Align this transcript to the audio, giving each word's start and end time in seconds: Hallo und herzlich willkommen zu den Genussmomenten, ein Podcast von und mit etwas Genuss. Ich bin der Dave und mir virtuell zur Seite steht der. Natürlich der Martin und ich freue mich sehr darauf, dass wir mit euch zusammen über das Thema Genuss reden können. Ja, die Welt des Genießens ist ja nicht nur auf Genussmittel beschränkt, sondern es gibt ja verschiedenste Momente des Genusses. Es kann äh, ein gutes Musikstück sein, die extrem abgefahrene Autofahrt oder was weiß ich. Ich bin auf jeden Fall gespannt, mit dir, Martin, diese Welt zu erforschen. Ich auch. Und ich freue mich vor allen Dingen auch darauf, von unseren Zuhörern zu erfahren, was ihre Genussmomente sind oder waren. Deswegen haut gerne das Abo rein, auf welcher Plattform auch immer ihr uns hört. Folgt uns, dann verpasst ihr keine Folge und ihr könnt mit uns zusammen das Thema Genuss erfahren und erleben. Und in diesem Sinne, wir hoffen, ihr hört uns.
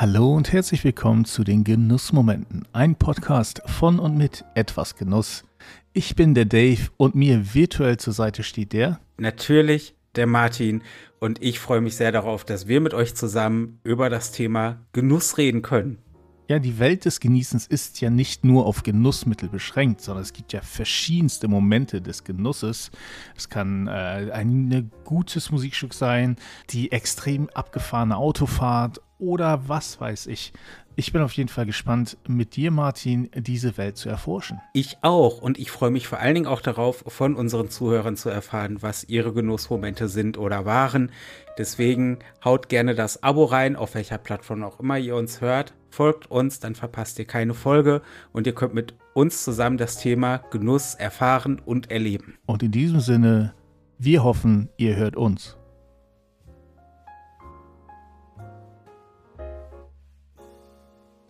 Hallo 0.00 0.32
und 0.32 0.52
herzlich 0.52 0.84
willkommen 0.84 1.24
zu 1.24 1.42
den 1.42 1.64
Genussmomenten, 1.64 2.68
ein 2.72 2.94
Podcast 2.94 3.62
von 3.66 3.98
und 3.98 4.16
mit 4.16 4.44
etwas 4.54 4.94
Genuss. 4.94 5.42
Ich 5.92 6.14
bin 6.14 6.36
der 6.36 6.44
Dave 6.44 6.82
und 6.96 7.16
mir 7.16 7.52
virtuell 7.52 7.96
zur 7.96 8.12
Seite 8.12 8.44
steht 8.44 8.72
der. 8.72 9.00
Natürlich 9.16 9.96
der 10.14 10.28
Martin 10.28 10.84
und 11.18 11.42
ich 11.42 11.58
freue 11.58 11.80
mich 11.80 11.96
sehr 11.96 12.12
darauf, 12.12 12.44
dass 12.44 12.68
wir 12.68 12.80
mit 12.80 12.94
euch 12.94 13.16
zusammen 13.16 13.80
über 13.82 14.08
das 14.08 14.30
Thema 14.30 14.86
Genuss 14.92 15.36
reden 15.36 15.62
können. 15.62 15.98
Ja, 16.46 16.60
die 16.60 16.78
Welt 16.78 17.04
des 17.04 17.18
Genießens 17.18 17.66
ist 17.66 18.00
ja 18.00 18.08
nicht 18.08 18.44
nur 18.44 18.66
auf 18.66 18.84
Genussmittel 18.84 19.48
beschränkt, 19.48 20.00
sondern 20.00 20.22
es 20.22 20.32
gibt 20.32 20.52
ja 20.52 20.60
verschiedenste 20.60 21.48
Momente 21.48 22.00
des 22.00 22.22
Genusses. 22.22 22.92
Es 23.36 23.48
kann 23.48 23.88
äh, 23.88 24.30
ein 24.32 24.92
gutes 25.04 25.50
Musikstück 25.50 25.92
sein, 25.92 26.36
die 26.70 26.92
extrem 26.92 27.50
abgefahrene 27.50 28.16
Autofahrt 28.16 29.00
oder 29.18 29.68
was 29.68 30.00
weiß 30.00 30.26
ich. 30.26 30.52
Ich 30.96 31.12
bin 31.12 31.22
auf 31.22 31.32
jeden 31.34 31.48
Fall 31.48 31.64
gespannt, 31.64 32.18
mit 32.26 32.56
dir, 32.56 32.72
Martin, 32.72 33.30
diese 33.36 33.76
Welt 33.76 33.96
zu 33.96 34.08
erforschen. 34.08 34.60
Ich 34.74 34.98
auch. 35.02 35.40
Und 35.40 35.56
ich 35.56 35.70
freue 35.70 35.92
mich 35.92 36.08
vor 36.08 36.18
allen 36.18 36.34
Dingen 36.34 36.48
auch 36.48 36.60
darauf, 36.60 37.04
von 37.06 37.36
unseren 37.36 37.70
Zuhörern 37.70 38.16
zu 38.16 38.30
erfahren, 38.30 38.78
was 38.80 39.04
ihre 39.04 39.32
Genussmomente 39.32 40.08
sind 40.08 40.38
oder 40.38 40.64
waren. 40.64 41.12
Deswegen 41.56 42.18
haut 42.44 42.68
gerne 42.68 42.96
das 42.96 43.22
Abo 43.22 43.44
rein, 43.44 43.76
auf 43.76 43.94
welcher 43.94 44.18
Plattform 44.18 44.64
auch 44.64 44.80
immer 44.80 44.98
ihr 44.98 45.14
uns 45.14 45.40
hört. 45.40 45.72
Folgt 45.90 46.32
uns, 46.32 46.58
dann 46.58 46.74
verpasst 46.74 47.18
ihr 47.20 47.26
keine 47.26 47.54
Folge 47.54 48.02
und 48.32 48.48
ihr 48.48 48.54
könnt 48.54 48.74
mit 48.74 48.94
uns 49.14 49.44
zusammen 49.44 49.78
das 49.78 49.98
Thema 49.98 50.38
Genuss 50.50 50.94
erfahren 50.94 51.60
und 51.64 51.92
erleben. 51.92 52.38
Und 52.46 52.64
in 52.64 52.72
diesem 52.72 52.98
Sinne, 52.98 53.54
wir 53.98 54.24
hoffen, 54.24 54.68
ihr 54.76 54.96
hört 54.96 55.14
uns. 55.14 55.57